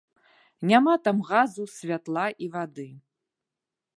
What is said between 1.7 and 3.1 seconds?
святла і вады.